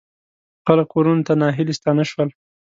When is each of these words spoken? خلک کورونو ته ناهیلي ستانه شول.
خلک 0.65 0.87
کورونو 0.93 1.25
ته 1.27 1.33
ناهیلي 1.41 1.73
ستانه 1.79 2.03
شول. 2.11 2.29